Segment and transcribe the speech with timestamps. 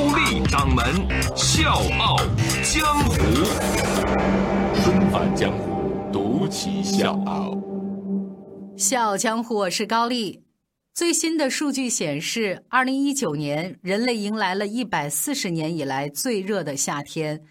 [0.00, 0.82] 高丽掌门
[1.36, 2.16] 笑傲
[2.62, 3.16] 江湖，
[4.82, 7.54] 重返江湖，独骑笑傲。
[8.78, 10.42] 笑傲江湖，我是高丽。
[10.94, 17.42] 最新的数据显示，二零一九年人类迎来了一百四十年以来最热的夏天。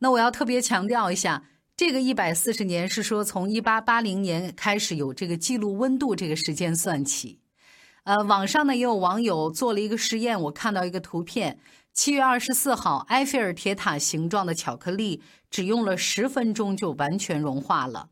[0.00, 7.40] 那我要特别强调一下，这个一百四十年是说从一八八零年开始有这个记录温度这个时间算起。
[8.02, 11.58] 呃，网上呢也有网友做了一个实验，我看到一个图片，
[11.94, 18.08] 七月二十四号，埃菲尔铁塔形状的巧克力只用了十分钟就完全融化了。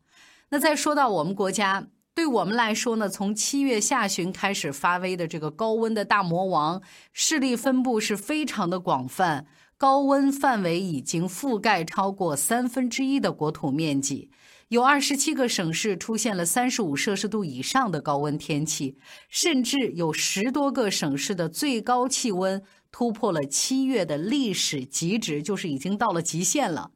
[0.51, 6.81] 那再说到我们国家，对我们来说呢，从七月下旬开始发威的这个高温的大魔王，
[7.11, 9.45] 势力分布是非常的广泛，
[9.77, 14.31] 高温范围已经覆盖超过三分之一的国土面积。
[14.69, 18.97] 有二十七个省市出现了三十五摄氏度以上的高温天气，
[19.27, 22.63] 甚至有十多个省市的最高气温
[22.93, 26.91] 突破了七月的历史极值，就是已经到了极限了。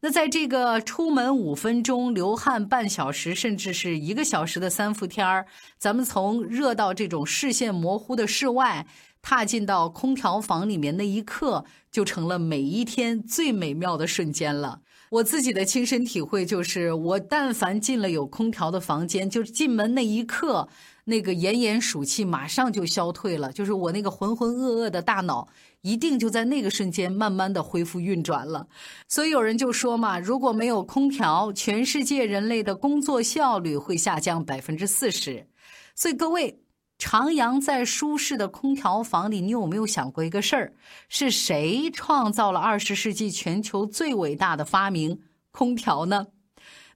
[0.00, 5.46] 那在这个出门五分钟流汗半小时，甚至是一个小时的三伏天儿，
[5.78, 8.86] 咱们从热到这种视线模糊的室外，
[9.22, 14.80] 踏进到空调房里面那一刻，就成了每一天最美妙的瞬间了。
[15.10, 20.68] 我自己的亲身体会就是，我但凡进了有空调的房间，就是进门那一刻，
[21.08, 25.48] 那个炎炎暑气马上就消退了，就是我那个浑浑噩噩的大脑，
[25.80, 28.68] 一定就在那个瞬间慢慢的恢复运转了。
[29.08, 35.46] 所以有人就说嘛，如果没有空调，全世界人类的工作效率会下降百分之四十。
[35.94, 36.60] 所以各位。
[37.00, 40.72] 徜徉在舒适的空调房里，你有没有想过一个事儿？
[41.08, 45.20] 是谁创造了二十世纪全球最伟大的发明——
[45.52, 46.26] 空调呢？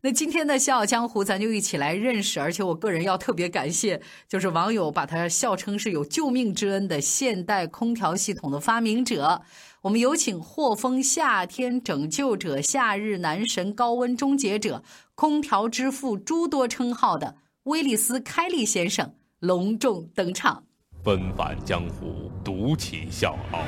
[0.04, 2.40] 那今天的《笑傲江湖》，咱就一起来认识。
[2.40, 9.42] 而且我个人要特别感谢，就是网友把它笑称是有救命之恩的现代空调系统的发明者。
[9.82, 14.82] 我们有请获封“夏天拯救者”“夏日男神”“高温终结者
[15.14, 19.14] ”“空调之父”诸多称号的威利斯·开利先生。
[19.38, 20.64] 隆重登场，
[21.04, 23.60] 纷返江湖，独起笑傲。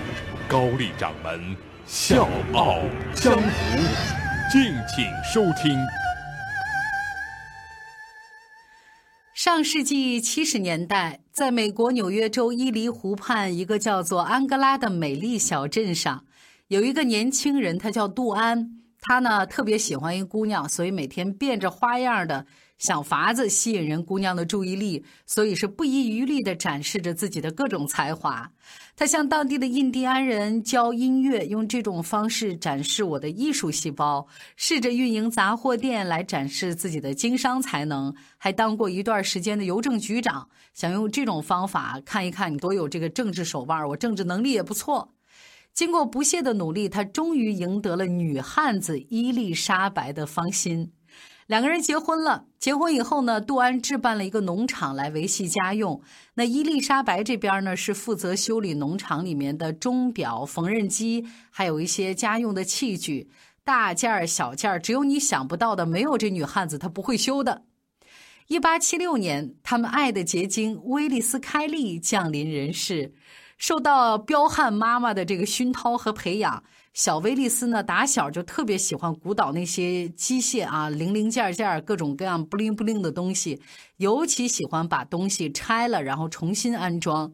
[0.49, 1.57] 高丽掌门
[1.87, 2.79] 笑傲
[3.15, 3.79] 江湖，
[4.53, 5.79] 敬请收听。
[9.35, 16.25] 上世纪七十年代，在美国纽约州伊犁湖畔一个叫做安哥拉的美丽小镇上，
[16.69, 18.71] 有一个年轻人，他叫杜安。
[19.01, 22.47] 他呢特别喜欢一姑娘，所以每天变着花样的。
[22.85, 28.53] 想法子吸引人姑娘的注意力，所以是不遗余力地展示着自己的各种才华。
[28.95, 45.15] 他向当地的印第安人教音乐，用这种方式展示我的艺术细胞；试着运营杂货店来展示自己的经商才能，还当过一段时间的邮政局长，想用这种方法看一看你多有这个政治手腕，我政治能力也不错。
[45.73, 50.93] 经过不懈的努力，他终于赢得了女汉子伊丽莎白的芳心。
[51.47, 52.47] 两个人结婚了。
[52.59, 56.01] 结婚以后呢，杜安置办了一个农场来维系家用。
[56.35, 63.29] 那伊丽莎白这边呢，是负责修理农场里面的钟表、缝纫机，还有一些家用的器具，
[63.65, 67.65] 大件儿、小件儿，只有你想不到的，没有这女汉子她不会修的。
[68.47, 73.15] 一八七六年，他们爱的结晶威利斯·开利降临人世。
[73.57, 83.61] 受到彪悍妈妈的这个熏陶和培养，小威利斯呢打小就特别喜欢鼓捣那些机械啊，零零件件各种各样不灵不灵的东西，
[83.97, 87.33] 尤其喜欢把东西拆了然后重新安装。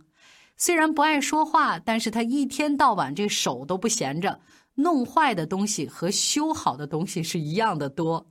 [0.56, 4.40] 虽然不爱说话，但是他一天到晚这手都不闲着，
[4.76, 8.29] 弄坏的东西和修好的东西是一样的多。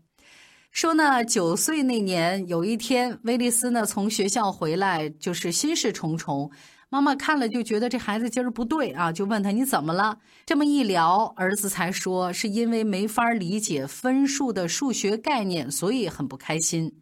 [0.72, 6.50] 说呢，九岁那年有一天，威利斯呢从学校回来，就是心事重重。
[6.90, 10.18] 妈妈看了就觉得这孩子今儿不对啊，就问他你怎么了？
[10.46, 16.94] 这么一聊，儿子才说是因为没法理解分数的数学概念，所以很不开心。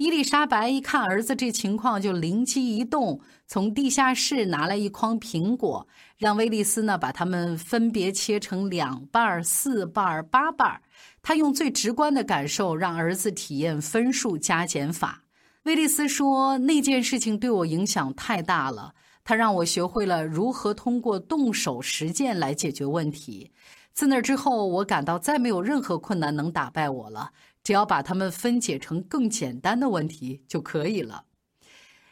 [0.00, 5.86] 伊丽莎白一看儿子这情况，就灵机一动，从地下室拿来一筐苹果，
[6.16, 10.80] 让威利斯呢把它们分别切成两半、四半、八半。
[11.20, 15.22] 他用最直观的感受让儿子体验分数加减法。
[15.64, 23.52] 威利斯说：“那件事情对我影响太大了。”他让我学会了如何通过动手实践来解决问题。
[23.92, 27.30] 自那之后，我感到再没有任何困难能打败我了，
[27.62, 31.24] 只要把它们分解成更简单的问题就可以了。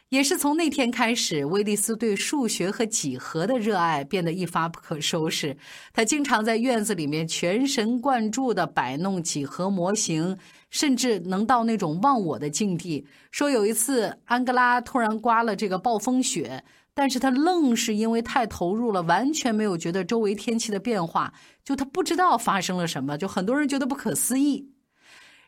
[0.09, 5.55] 也是从那天开始，威利斯对数学和几何的热爱变得一发不可收拾。
[5.93, 10.35] 他经常在院子里面全神贯注地摆弄几何模型，
[10.71, 13.05] 甚至能到那种忘我的境地。
[13.29, 16.63] 说有一次，安哥拉突然刮了这个暴风雪，
[16.95, 21.31] 但是他愣是因为太投入了，完全没有觉得周围天气的变化，
[21.63, 24.71] 就他不知道发生了什么，就很多人觉得不可思议。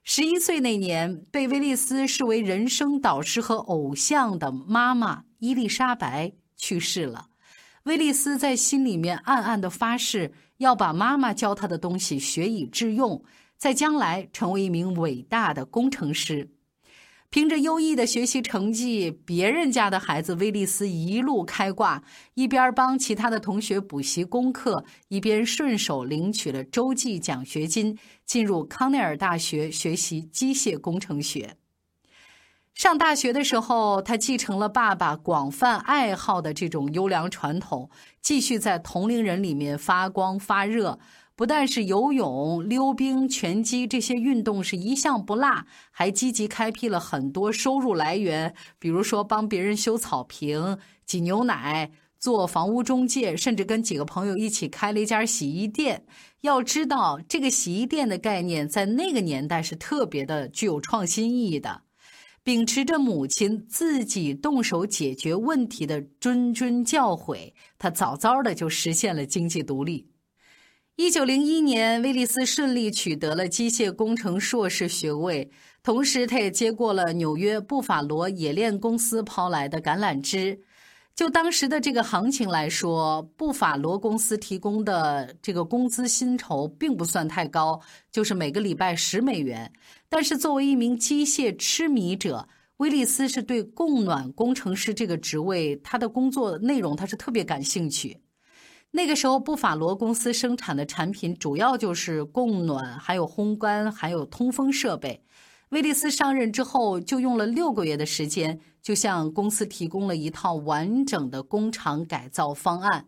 [0.04, 7.28] 十一岁那年，被威利斯视为人生导师和偶像的妈妈伊丽莎白去世了。
[7.84, 13.24] 威利斯在心里面暗暗的发誓，要把妈妈教他的东西学以致用，
[13.58, 16.50] 在将来成为一名伟大的工程师。
[17.32, 31.56] 凭着优异的学习成绩，别人家的孩子威利斯一路开挂，一边帮其他的同学补习功课，一边顺手领取了洲际奖学金，进入康奈尔大学学习机械工程学。
[32.74, 37.90] 上大学的时候，他继承了爸爸广泛爱好的这种优良传统，
[38.22, 41.00] 继续在同龄人里面发光发热。
[41.42, 51.90] 不但是游泳、溜冰、拳击这些运动是一项不落，还积极开辟了很多收入来源，比如说帮别人修草坪、挤牛奶、
[52.20, 56.06] 做房屋中介，甚至跟几个朋友一起开了一家洗衣店。
[56.42, 61.82] 要知道，这个洗衣店的概念在那个年代是特别的具有创新意义的。
[62.44, 70.11] 秉持着母亲自己动手解决问题的谆谆教诲，他早早的就实现了经济独立。
[71.02, 75.50] 一九零一年，威利斯顺利取得了机械工程硕士学位，
[75.82, 80.62] 同时他也接过了纽约布法罗冶炼公司抛来的橄榄枝。
[81.16, 87.82] 就当时的这个行情来说，布法罗公司提供的这个工资薪酬并不算太高，
[88.12, 89.74] 就是每个礼拜十美元。
[90.08, 98.20] 但是作为一名机械痴迷者，威利斯是对供暖工程师这个职位，他的工作内容他是特别感兴趣。
[98.94, 105.24] 那个时候，布法罗公司生产的产品主要就是供暖、还有烘干、还有通风设备。
[105.70, 113.06] 威利斯上任之后，就用了六个月的时间，就向公司提供了一套完整的工厂改造方案。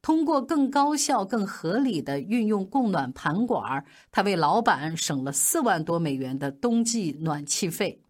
[0.00, 8.00] 通过更高效、更合理的运用供暖盘管，他为老板省了四万多美元的冬季暖气费。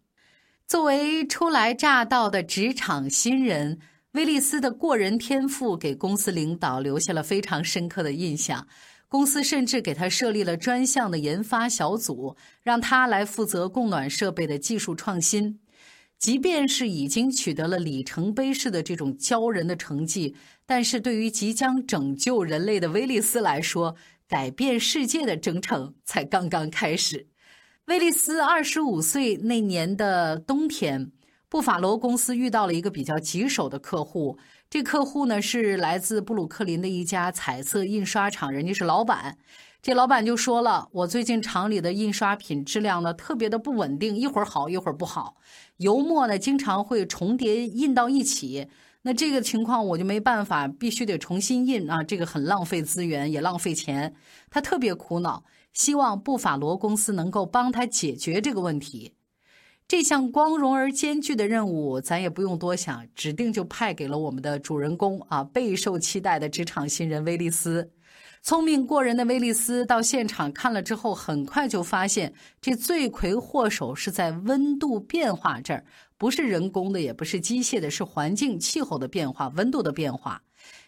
[0.65, 3.79] 作为初来乍到的职场新人。
[4.13, 8.67] 威利斯的过人天赋给公司领导留下了非常深刻的印象，
[9.07, 15.59] 公司甚至给他设立了专项的研发小组，让他来负责供暖设备的技术创新。
[16.17, 23.95] 即便是已经取得了里程碑式的这种骄人的成绩，但是对于即将拯救人类的威利斯来说，
[24.27, 27.27] 改变世界的征程才刚刚开始。
[27.85, 31.11] 威利斯二十五岁那年的冬天。
[31.49, 34.37] 布法罗公司遇到了一个比较棘手的客户，
[34.69, 39.37] 这客户呢是来自布鲁克林的一家彩色印刷厂，人家是老板。
[39.81, 45.37] 这老板就说了：“我最近厂里的印刷品质量呢特别的不稳定，一会儿好一会儿不好，
[45.77, 48.67] 油墨呢经常会重叠印到一起。
[49.03, 54.13] 那这个情况我就没办法，必须得重新印啊，这个很浪费资源也浪费钱。
[54.49, 59.13] 他特别苦恼，希望布法罗公司能够帮他解决这个问题。”
[59.89, 67.89] 这项光荣而艰巨的任务，咱也不用多想，指定就派给了我们的主人公啊，备受期待的职场新人威利斯。
[68.47, 75.83] 聪明过人的威利斯到现场看了之后，很快就发现这罪魁祸首是在温度变化这儿，
[76.17, 80.43] 不是人工的，也不是机械的，是环境气候的变化，温度的变化。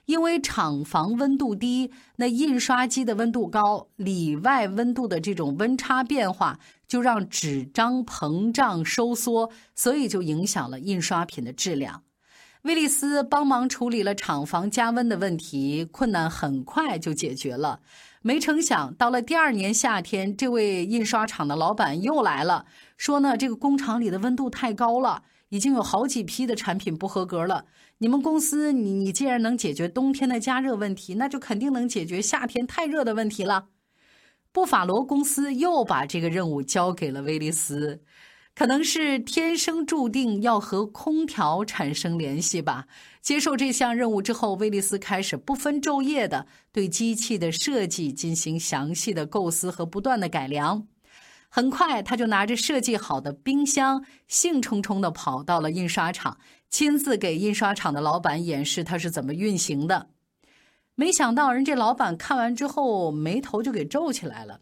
[0.06, 12.04] 因为厂房温度低，那印刷机的温度高，里外温度的这种温差变化，就让纸张膨胀收缩，所以就影响了印刷品的质量。
[12.63, 17.80] 威利斯帮忙处理了厂房加温的问题，困难很快就解决了。
[18.22, 22.66] 没成想，到了第二年夏天，这位印刷厂的老板又来了，
[22.98, 25.24] 说呢，这个工厂里的温度太高了。
[25.51, 27.66] 已经有好几批的产品不合格了。
[27.98, 33.70] 你们公司，你你既然能解决冬天的加热问题，那就肯定能解决夏天太热的问题了。
[34.51, 38.04] 布法罗公司又把这个任务交给了威利斯，
[38.60, 42.88] 可能是天生注定要和空调产生联系吧。
[43.22, 50.86] 接受这项任务之后，威利斯开始不分昼夜的对机器的设计进行详细的构思和不断的改良。
[51.48, 56.38] 很快，他就拿着设计好的冰箱，兴冲冲地跑到了印刷厂，
[56.70, 60.10] 亲自给印刷厂的老板演示它是怎么运行的。
[60.96, 64.60] 没想到人这老板看完之后眉头就给皱起来了。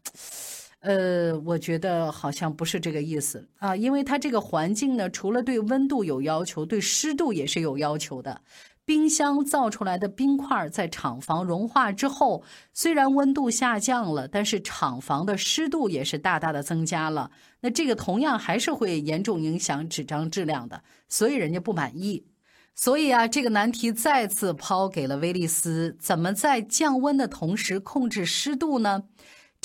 [0.87, 8.39] 呃，我觉得好像不是这个意思啊，因为它这个环境呢，除了对温度有要求，对湿度也是有要求的。
[8.85, 12.41] 冰箱造出来的冰块在厂房融化之后，
[12.73, 17.29] 虽然温度下降了，但是厂房的湿度也是大大的增加了。
[17.59, 22.25] 那这个同样还是会严重影响纸张质量的，所以人家不满意。
[22.75, 29.03] 所以啊，这个难题再次抛给了威利斯：怎么在降温的同时控制湿度呢？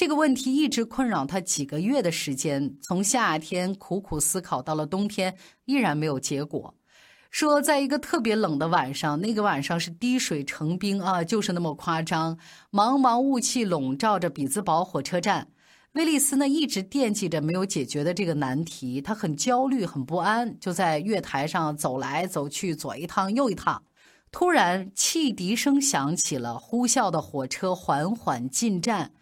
[0.02, 6.74] 这个问题一直困扰他几个月的时间，从夏天苦苦思考到了冬天，依然没有结果。
[7.30, 12.36] 说，在一个特别冷的晚上，那个晚上是滴水成冰啊，就是那么夸张。
[12.72, 15.46] 茫茫雾气笼罩着比兹堡火车站，
[15.92, 23.80] 威利斯呢一直惦记着没有解决的这个难题，他很焦虑，很不安，就在月台上走来走去，左一趟右一趟。
[24.32, 29.12] 突然，汽笛声响起了，呼啸的火车缓缓进站。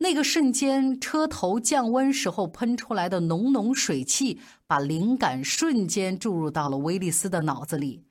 [0.00, 8.04] 那个瞬间，车头降温时候喷出来的浓浓水汽，把灵感瞬间注入到了威利斯的脑子里。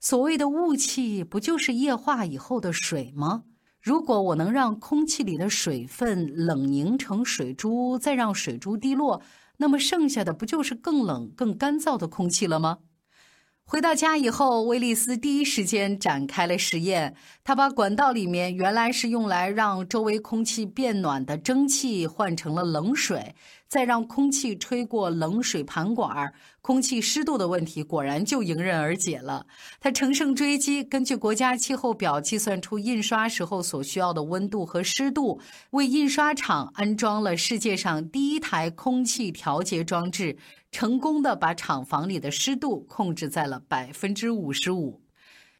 [0.00, 3.44] 所谓的雾气，不就是液化以后的水吗？
[3.82, 9.20] 如果我能让空气里的水分冷凝成水珠，再让水珠滴落，
[9.58, 12.78] 那么剩下的不就是更冷、更干燥的空气了吗？
[13.68, 17.16] 回到家以后，威利斯第一时间展开了实验。
[17.42, 23.34] 他把管道里面原来是用来让周围空气变暖的蒸汽换成了冷水。
[23.68, 26.32] 再让空气吹过冷水盘管，
[26.62, 29.46] 空气湿度的问题果然就迎刃而解了。
[29.80, 40.36] 他乘胜追击，根据国家气候表计算出印刷时候所需要的温度和湿度，为印刷厂安装了世界上第一台空气调节装置，
[40.70, 45.05] 成功的把厂房里的湿度控制在了百分之五十五。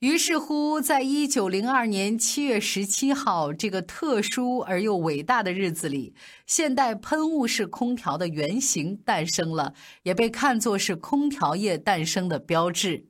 [0.00, 6.14] 于是乎，在一九零二年七月十七号这个特殊而又伟大的日子里，
[6.46, 9.72] 现代喷雾式空调的原型诞生了，
[10.02, 13.06] 也被看作是空调业诞生的标志。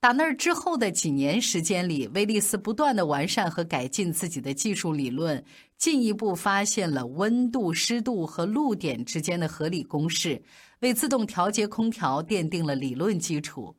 [0.00, 5.42] 打那儿之后的几年时间里，威利斯不断的完善和改进自己的技术理论，
[5.78, 10.42] 进一步发现了温度、湿度和露点之间的合理公式，
[10.80, 13.74] 为自动调节空调奠定了理论基础。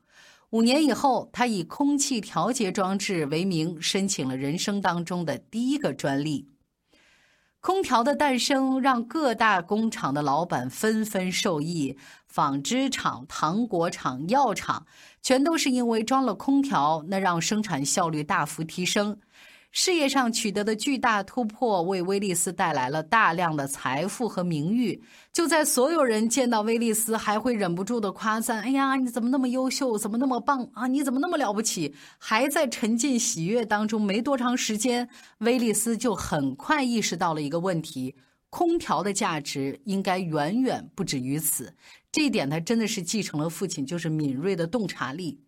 [0.54, 6.48] 五年以后，他以空气调节装置为名申请了人生当中的第一个专利。
[7.60, 14.86] 空调的诞生让各大工厂的老板纷纷受益，纺织厂、糖果厂、药厂，
[15.24, 19.20] 全都是因为装了空调，那让生产效率大幅提升。
[19.76, 25.02] 事业上取得的巨大突破，为威利斯带来了大量的财富和名誉。
[25.34, 29.98] 就在所有人见到威利斯，还会忍不住的夸赞：“哎呀，你怎么那么优秀？
[29.98, 30.86] 怎么那么棒啊？
[30.86, 38.16] 你怎么那么了不起？”还在沉浸喜悦当中，没多长时间，威利斯就很快意识到了一个问题：
[38.52, 41.74] 空调的价值应该远远不止于此。
[42.12, 45.43] 这一点，他真的是继承了父亲，就是敏锐的洞察力。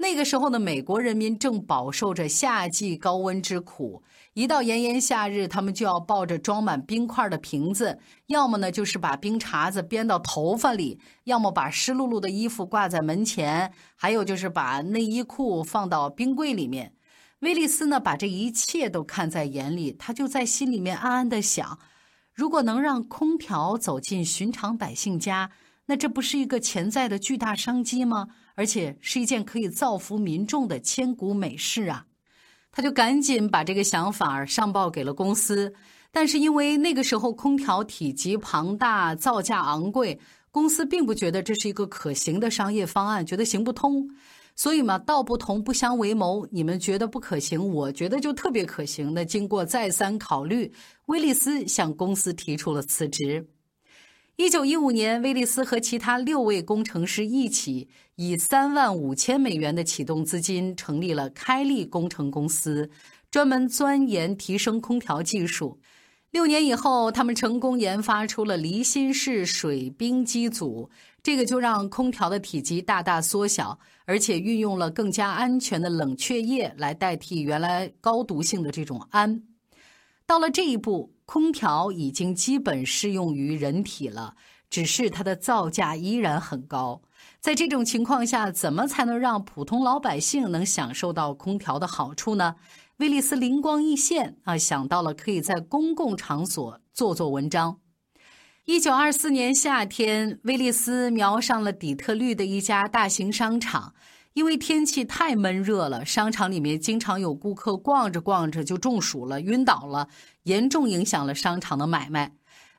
[0.00, 4.02] 那个时候的美国人民正饱受着夏季高温之苦，
[4.32, 16.94] 一到炎炎夏日，他们就要抱着装满冰块的瓶子，要么呢就是把冰碴子编到头发里，要么把湿漉漉的衣服挂在门前，还有就是把内衣裤放到冰柜里面。
[17.40, 21.78] 威利斯呢把这一切都看在眼里，他就在心里面暗暗的想：
[22.32, 25.50] 如果能让空调走进寻常百姓家，
[25.90, 28.28] 那这不是一个潜在的巨大商机吗？
[28.54, 32.06] 而且是一件可以造福民众的千古美事啊！
[32.70, 35.74] 他就赶紧把这个想法上报给了公司，
[36.12, 40.16] 但是因为那个时候空调体积庞大，造价昂贵，
[40.52, 44.08] 公司并不觉得这是一个可行的商业方案，觉得行不通。
[44.54, 49.12] 所以嘛，道不同不相为谋，你们觉得不可行，我觉得就特别可行。
[49.12, 50.72] 那经过再三考虑，
[51.06, 53.44] 威利斯向公司提出了辞职。
[54.40, 62.88] 一九一五年，威利斯和其他六位工程师一起，以三万五千美元的启动资金，成立了开利工程公司，
[63.30, 65.78] 专门钻研提升空调技术。
[66.30, 70.88] 六年以后，他们成功研发出了离心式水冰机组，
[71.22, 79.42] 这个就让空调的体积大大缩小，而且运用了更加安全的冷却液来代替原来高毒性的这种氨。
[80.24, 81.12] 到了这一步。
[81.32, 84.34] 空调已经基本适用于人体了，
[84.68, 87.02] 只是它的造价依然很高。
[87.38, 92.56] 在这种情况下，怎么才能让普通老百姓能享受到空调的好处呢？
[92.96, 97.78] 威利斯灵光一现啊，想到了可以在公共场所做做文章。
[98.64, 103.94] 一九二四年夏天，威利斯瞄上了底特律的一家大型商场。
[104.34, 110.08] 因为天气太闷热了，商场里面经常有顾客逛着逛着就中暑了、晕倒了，
[110.44, 112.32] 严重影响了商场的买卖。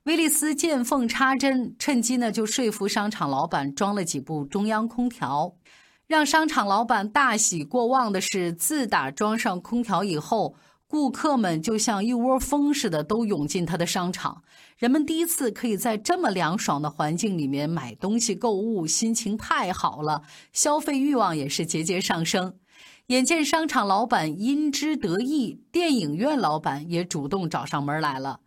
[0.04, 5.54] 威利斯见缝插针，趁机呢就说服商场老板装了几部中央空调。
[6.08, 10.56] 让商场老板大喜过望的是，自打装上空调以后，
[10.92, 14.44] 顾客们就像一窝蜂似的都涌进他的商场。
[14.78, 22.56] 人们第一次可以在这么凉爽的环境里面买东西购物，心情太好了，消费欲望也是节节上升。
[23.08, 28.42] 眼见商场老板因之得意，电影院老板也主动找上门来了。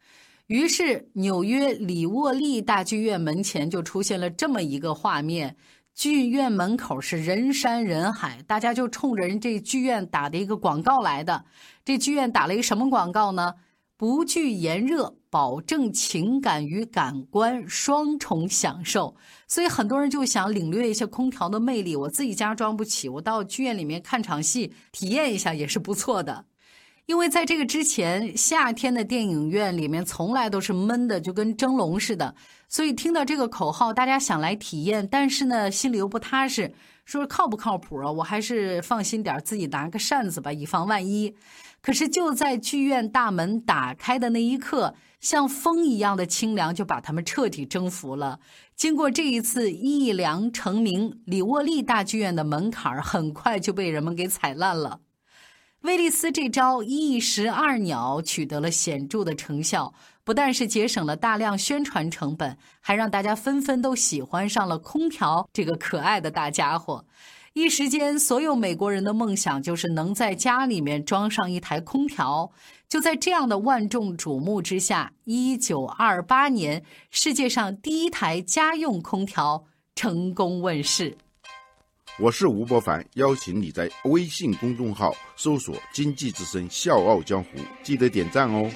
[0.48, 5.56] 于是，纽约里沃利大剧院门前就出现了这么一个画面：
[5.94, 11.44] 剧院门口是人山人海，大家就冲着人这剧院打的一个广告来的。
[11.84, 13.54] 这剧院打了一个什么广告呢？
[13.96, 19.14] 不惧炎热，保证情感与感官双重享受。
[19.46, 21.94] 所以很多人就想领略一下空调的魅力。
[21.94, 26.44] 我自己家装不起，我到剧院里面看场戏，体验一下也是不错的。
[27.06, 32.34] 因为在这个之前，夏天的电影院里面从来都是闷的，就跟蒸笼似的。
[32.66, 36.72] 所以听到这个口号，大家想来体验，但是呢，心里又不踏实，
[37.04, 38.10] 说靠不靠谱啊？
[38.10, 41.34] 我还是放心点，自己拿个扇子吧，以防万一。
[41.82, 48.40] 可是就在剧院大门打开的那一刻，像风一样的清凉就把他们彻底征服了。
[48.74, 55.00] 经过这一次一凉成名，里沃利大剧院的门槛很快就被人们给踩烂了。
[55.84, 59.92] 威利斯这招一石二鸟取得了显著的成效，
[60.24, 67.04] 不但是节省了大量宣传成本，还让大家纷纷都喜欢上了空调这个可爱的大家伙。
[67.52, 72.50] 一时间，所有美国人的梦想就是能在家里面装上一台空调。
[72.88, 81.18] 就在这样的万众瞩目之下，一九二八年，世界上第一台家用空调成功问世。
[82.20, 87.48] 我是吴伯凡，邀请你在微信公众号搜索“经济之声笑傲江湖”，
[87.82, 88.70] 记得点赞哦。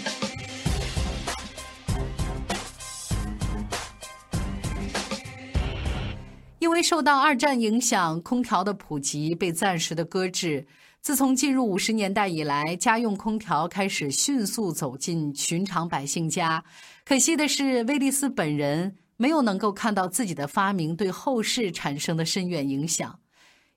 [6.59, 10.67] 因为受到二战影响，空调的普及被暂时的搁置。
[11.01, 16.65] 自从进入五十年代以来，家用空调开始迅速走进寻常百姓家。
[17.05, 23.21] 可惜的是，威利斯本人没有能够看到自己的发明对后世产生的深远影响。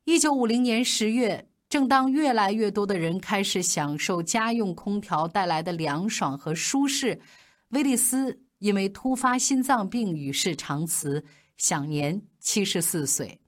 [0.05, 7.21] 一九五零年十月，正当越来越多的人开始享受家用空调带来的凉爽和舒适，
[7.69, 11.23] 威利斯因为突发心脏病与世长辞，
[11.55, 13.40] 享年七十四岁。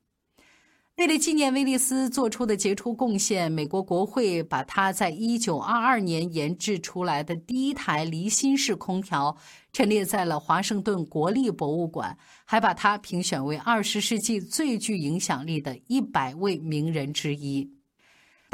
[0.97, 9.35] 为了纪念威利斯做出的杰出贡献，美国国会把他在一九二二年研制出来的第一台离心式空调
[9.71, 17.71] 陈列在了华盛顿国立博物馆，还把他评选为二十世纪最具影响力的一百位名人之一。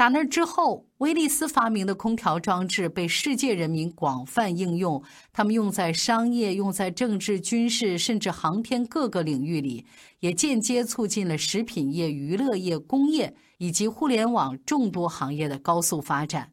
[0.00, 9.84] 打那之后，威利斯发明的空调装置被世界人民广泛应用，他们用在商业、用在政治、军事，甚至航天各个领域里，
[10.20, 16.52] 也间接促进了食品业、娱乐业、工业以及互联网众多行业的高速发展。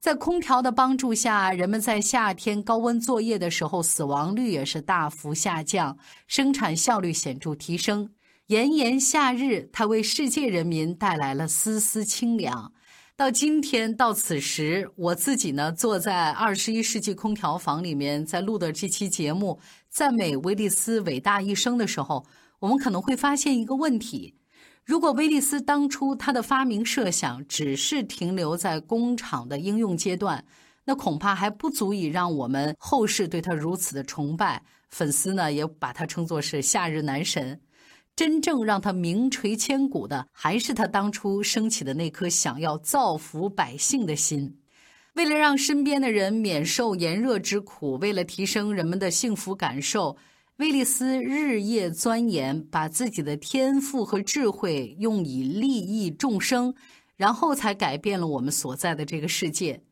[0.00, 8.08] 在空调的帮助下，人们在夏天高温作业的时候，死亡率也是大幅下降，生产效率显著提升。
[8.48, 12.72] 炎炎夏日，它为世界人民带来了丝丝清凉。
[13.16, 22.26] 到今天到此时，我自己呢坐在二十一世纪空调房里面，在录的这期节目赞美威利斯伟大一生的时候，
[22.58, 24.34] 我们可能会发现一个问题：
[24.84, 30.44] 如果威利斯当初他的发明设想只是停留在工厂的应用阶段，
[30.84, 37.60] 那恐怕还不足以让我们后世对他如此的崇拜，粉丝呢也把他称作是夏日男神。
[38.14, 44.58] 真正让他名垂千古的，还是他当初升起的那颗想要造福百姓的心。
[45.14, 50.16] 为了让身边的人免受炎热之苦，为了提升人们的幸福感受，
[50.56, 56.74] 威利斯日夜钻研，把自己的天赋和智慧用以利益众生，
[57.16, 59.82] 然后才改变了我们所在的这个世界。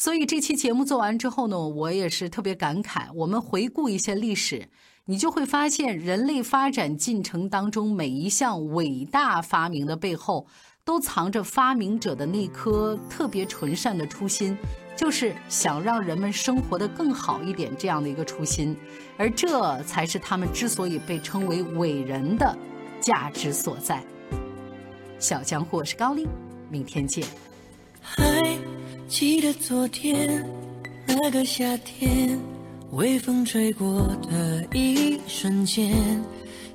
[0.00, 3.12] 所以这期节目做完之后呢，我也是特别感慨。
[3.14, 4.66] 我们回顾一下历史。
[5.04, 10.46] 你就会发现，人类发展进程当中每一项伟大发明的背后，
[10.86, 14.56] 都藏着发明者的那颗特别纯善的初心，
[14.96, 18.74] 就是想让人们生活的更好一点这样的一个初心，
[19.18, 22.56] 而这才是他们之所以被称为伟人的
[23.02, 24.02] 价值所在。
[25.18, 26.26] 小江湖，我是高丽，
[26.70, 27.22] 明天见。
[29.10, 30.46] 记得昨天
[31.04, 32.38] 那个夏天。
[32.92, 35.92] 微风吹过的一瞬间。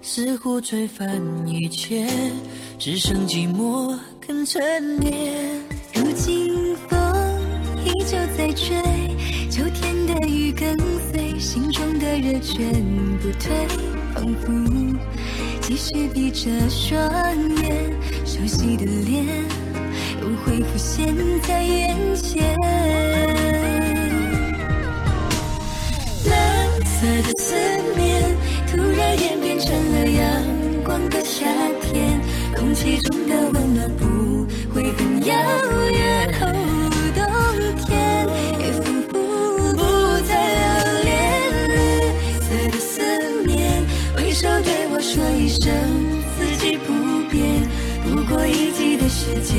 [0.02, 2.06] 似乎吹翻一切，
[2.78, 5.14] 只剩寂寞肯沉淀。
[5.94, 7.00] 如今风
[7.86, 8.76] 依旧在吹，
[9.50, 10.78] 秋天的雨跟
[11.10, 12.70] 随，心中的热全
[13.20, 13.66] 不退，
[14.14, 14.52] 仿佛
[15.62, 17.02] 继续闭着双
[17.64, 17.92] 眼，
[18.26, 19.26] 熟悉的脸
[20.46, 22.56] 会浮现在眼前。
[26.30, 26.34] 蓝
[26.86, 27.56] 色的思
[27.98, 28.24] 念
[28.72, 30.24] 突然演变成了阳
[30.84, 31.46] 光的夏
[31.82, 32.22] 天，
[32.56, 35.36] 空气中的温暖不会很遥
[35.90, 36.30] 远。
[36.42, 36.44] 哦，
[37.16, 37.20] 冬
[37.86, 37.90] 天
[38.60, 39.14] 也仿佛
[39.74, 39.82] 不
[40.28, 41.10] 再留恋。
[41.70, 41.74] 绿
[42.40, 43.02] 色的思
[43.46, 43.84] 念，
[44.16, 45.66] 挥手对我说一声
[46.38, 46.94] 四季不
[47.30, 47.36] 变。
[48.04, 49.54] 不过一季的时间，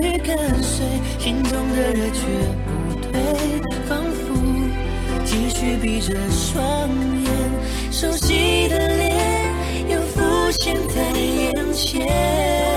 [0.00, 0.86] 去跟随，
[1.18, 2.20] 心中的热却
[2.64, 3.20] 不退，
[3.88, 4.34] 仿佛
[5.24, 6.88] 继续闭着双
[7.24, 7.26] 眼，
[7.90, 9.52] 熟悉的脸
[9.88, 12.67] 又浮现在眼前。